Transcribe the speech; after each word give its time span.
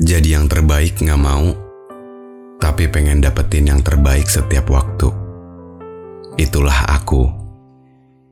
Jadi 0.00 0.32
yang 0.32 0.48
terbaik 0.48 0.96
nggak 0.96 1.20
mau, 1.20 1.52
tapi 2.56 2.88
pengen 2.88 3.20
dapetin 3.20 3.68
yang 3.68 3.84
terbaik 3.84 4.24
setiap 4.24 4.72
waktu. 4.72 5.12
Itulah 6.40 6.88
aku. 6.88 7.28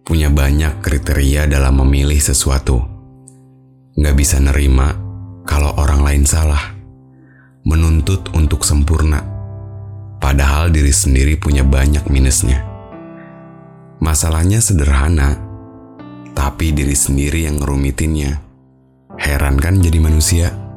Punya 0.01 0.33
banyak 0.33 0.81
kriteria 0.81 1.45
dalam 1.45 1.85
memilih 1.85 2.17
sesuatu. 2.17 2.81
Nggak 4.01 4.17
bisa 4.17 4.41
nerima 4.41 4.97
kalau 5.45 5.77
orang 5.77 6.09
lain 6.09 6.25
salah. 6.25 6.73
Menuntut 7.69 8.33
untuk 8.33 8.65
sempurna. 8.65 9.21
Padahal 10.25 10.73
diri 10.73 10.89
sendiri 10.89 11.37
punya 11.37 11.69
banyak 11.69 12.09
minusnya. 12.09 12.65
Masalahnya 14.01 14.65
sederhana, 14.65 15.37
tapi 16.33 16.73
diri 16.73 16.97
sendiri 16.97 17.45
yang 17.45 17.61
ngerumitinnya. 17.61 18.41
Heran 19.21 19.61
kan 19.61 19.85
jadi 19.85 20.01
manusia? 20.01 20.68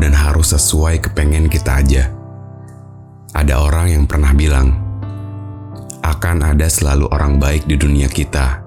Dan 0.00 0.16
harus 0.16 0.56
sesuai 0.56 1.04
kepengen 1.04 1.52
kita 1.52 1.84
aja. 1.84 2.08
Ada 3.36 3.60
orang 3.60 3.86
yang 3.92 4.04
pernah 4.08 4.32
bilang, 4.32 4.72
akan 6.00 6.56
ada 6.56 6.66
selalu 6.66 7.06
orang 7.12 7.36
baik 7.36 7.68
di 7.68 7.76
dunia 7.76 8.08
kita. 8.08 8.64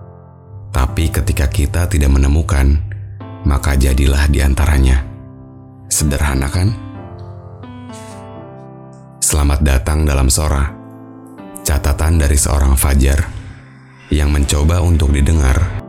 Tapi 0.70 1.10
ketika 1.10 1.50
kita 1.50 1.90
tidak 1.90 2.14
menemukan, 2.14 2.78
maka 3.44 3.74
jadilah 3.76 4.30
di 4.30 4.40
antaranya. 4.40 5.04
Sederhana 5.90 6.48
kan? 6.50 6.70
Selamat 9.20 9.60
datang 9.66 10.06
dalam 10.06 10.30
Sora. 10.30 10.70
Catatan 11.66 12.22
dari 12.22 12.38
seorang 12.38 12.78
Fajar 12.78 13.20
yang 14.14 14.30
mencoba 14.30 14.84
untuk 14.84 15.10
didengar 15.10 15.82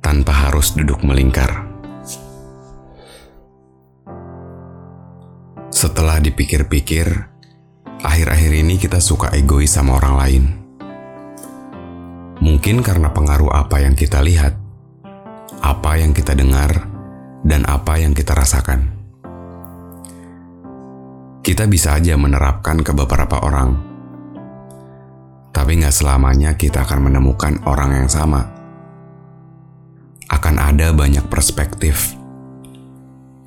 tanpa 0.00 0.48
harus 0.48 0.72
duduk 0.74 1.04
melingkar. 1.06 1.69
Setelah 5.80 6.20
dipikir-pikir, 6.20 7.08
akhir-akhir 8.04 8.52
ini 8.52 8.76
kita 8.76 9.00
suka 9.00 9.32
egois 9.32 9.72
sama 9.72 9.96
orang 9.96 10.14
lain. 10.20 10.44
Mungkin 12.44 12.84
karena 12.84 13.08
pengaruh 13.16 13.48
apa 13.48 13.80
yang 13.80 13.96
kita 13.96 14.20
lihat, 14.20 14.60
apa 15.64 15.96
yang 15.96 16.12
kita 16.12 16.36
dengar, 16.36 16.84
dan 17.48 17.64
apa 17.64 17.96
yang 17.96 18.12
kita 18.12 18.36
rasakan. 18.36 18.92
Kita 21.40 21.64
bisa 21.64 21.96
aja 21.96 22.12
menerapkan 22.12 22.84
ke 22.84 22.92
beberapa 22.92 23.40
orang, 23.40 23.72
tapi 25.48 25.80
nggak 25.80 25.96
selamanya 25.96 26.60
kita 26.60 26.84
akan 26.84 27.08
menemukan 27.08 27.56
orang 27.64 28.04
yang 28.04 28.10
sama. 28.12 28.52
Akan 30.28 30.60
ada 30.60 30.92
banyak 30.92 31.24
perspektif, 31.32 32.12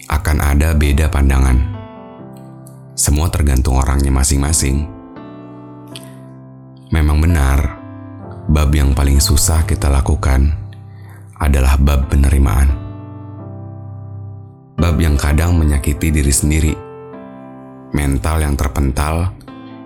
akan 0.09 0.41
ada 0.41 0.73
beda 0.73 1.13
pandangan 1.13 1.72
semua 2.93 3.25
tergantung 3.33 3.81
orangnya 3.81 4.13
masing-masing. 4.13 4.85
Memang 6.93 7.17
benar, 7.25 7.59
bab 8.45 8.69
yang 8.69 8.93
paling 8.93 9.17
susah 9.17 9.65
kita 9.65 9.89
lakukan 9.89 10.53
adalah 11.41 11.73
bab 11.81 12.05
penerimaan. 12.05 12.69
Bab 14.77 15.01
yang 15.01 15.17
kadang 15.17 15.57
menyakiti 15.57 16.13
diri 16.13 16.29
sendiri, 16.29 16.73
mental 17.97 18.45
yang 18.45 18.53
terpental, 18.53 19.33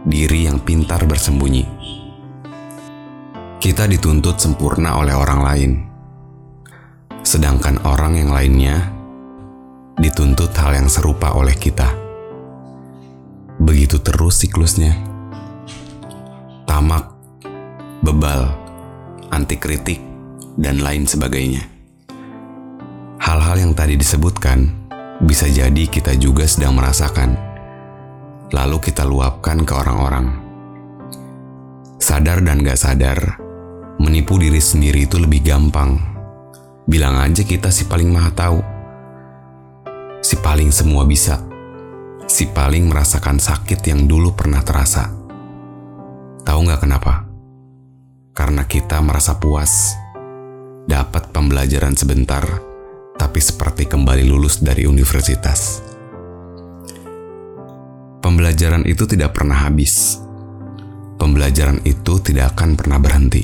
diri 0.04 0.52
yang 0.52 0.60
pintar 0.60 1.08
bersembunyi. 1.08 1.64
Kita 3.58 3.88
dituntut 3.88 4.36
sempurna 4.36 5.00
oleh 5.00 5.16
orang 5.16 5.42
lain, 5.48 5.72
sedangkan 7.24 7.88
orang 7.88 8.20
yang 8.20 8.32
lainnya 8.36 8.76
dituntut 9.96 10.52
hal 10.60 10.76
yang 10.76 10.92
serupa 10.92 11.32
oleh 11.32 11.56
kita. 11.56 12.07
Begitu 13.68 14.00
terus 14.00 14.40
siklusnya. 14.40 14.96
Tamak, 16.64 17.12
bebal, 18.00 18.48
anti 19.28 19.60
kritik, 19.60 20.00
dan 20.56 20.80
lain 20.80 21.04
sebagainya. 21.04 21.68
Hal-hal 23.20 23.60
yang 23.60 23.76
tadi 23.76 24.00
disebutkan 24.00 24.72
bisa 25.20 25.52
jadi 25.52 25.84
kita 25.84 26.16
juga 26.16 26.48
sedang 26.48 26.80
merasakan. 26.80 27.36
Lalu 28.56 28.80
kita 28.80 29.04
luapkan 29.04 29.68
ke 29.68 29.74
orang-orang. 29.76 30.32
Sadar 32.00 32.40
dan 32.40 32.64
gak 32.64 32.80
sadar, 32.80 33.20
menipu 34.00 34.40
diri 34.40 34.64
sendiri 34.64 35.12
itu 35.12 35.20
lebih 35.20 35.44
gampang. 35.44 36.00
Bilang 36.88 37.20
aja 37.20 37.44
kita 37.44 37.68
si 37.68 37.84
paling 37.84 38.16
maha 38.16 38.32
tahu. 38.32 38.60
Si 40.24 40.40
paling 40.40 40.72
semua 40.72 41.04
bisa 41.04 41.47
si 42.28 42.44
paling 42.52 42.92
merasakan 42.92 43.40
sakit 43.40 43.80
yang 43.88 44.04
dulu 44.06 44.36
pernah 44.36 44.60
terasa. 44.60 45.08
Tahu 46.44 46.60
nggak 46.68 46.84
kenapa? 46.84 47.24
Karena 48.36 48.68
kita 48.68 49.00
merasa 49.00 49.40
puas, 49.40 49.96
dapat 50.86 51.32
pembelajaran 51.32 51.96
sebentar, 51.96 52.44
tapi 53.16 53.40
seperti 53.40 53.88
kembali 53.88 54.28
lulus 54.28 54.62
dari 54.62 54.86
universitas. 54.86 55.82
Pembelajaran 58.22 58.84
itu 58.84 59.08
tidak 59.08 59.34
pernah 59.40 59.64
habis. 59.66 60.20
Pembelajaran 61.18 61.82
itu 61.88 62.20
tidak 62.22 62.54
akan 62.54 62.76
pernah 62.76 63.00
berhenti. 63.00 63.44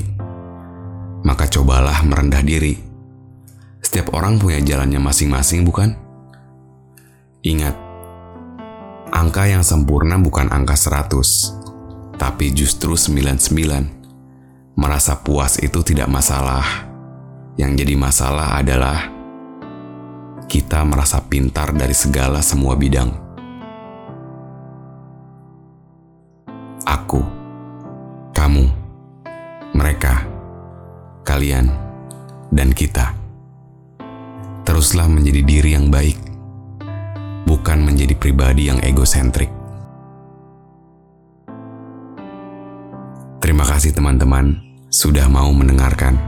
Maka 1.24 1.48
cobalah 1.48 2.04
merendah 2.04 2.44
diri. 2.44 2.76
Setiap 3.80 4.12
orang 4.12 4.36
punya 4.36 4.60
jalannya 4.60 5.00
masing-masing, 5.00 5.64
bukan? 5.64 5.96
Ingat, 7.44 7.76
Angka 9.34 9.50
yang 9.50 9.66
sempurna 9.66 10.14
bukan 10.14 10.46
angka 10.46 10.78
100, 10.78 12.14
tapi 12.22 12.54
justru 12.54 12.94
99. 12.94 14.78
Merasa 14.78 15.18
puas 15.26 15.58
itu 15.58 15.82
tidak 15.82 16.06
masalah. 16.06 16.62
Yang 17.58 17.82
jadi 17.82 17.94
masalah 17.98 18.62
adalah 18.62 19.10
kita 20.46 20.86
merasa 20.86 21.18
pintar 21.18 21.74
dari 21.74 21.90
segala 21.98 22.46
semua 22.46 22.78
bidang. 22.78 23.10
Aku, 26.86 27.18
kamu, 28.38 28.70
mereka, 29.74 30.22
kalian, 31.26 31.74
dan 32.54 32.70
kita. 32.70 33.18
Teruslah 34.62 35.10
menjadi 35.10 35.42
diri 35.42 35.74
yang 35.74 35.90
baik 35.90 36.23
bukan 37.54 37.86
menjadi 37.86 38.18
pribadi 38.18 38.66
yang 38.66 38.82
egosentrik. 38.82 39.46
Terima 43.38 43.62
kasih 43.62 43.94
teman-teman 43.94 44.58
sudah 44.90 45.30
mau 45.30 45.54
mendengarkan 45.54 46.18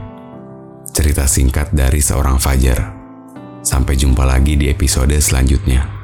cerita 0.95 1.27
singkat 1.27 1.75
dari 1.75 1.99
seorang 1.99 2.39
Fajar. 2.39 2.95
Sampai 3.59 3.99
jumpa 3.99 4.23
lagi 4.23 4.55
di 4.55 4.71
episode 4.71 5.11
selanjutnya. 5.19 5.96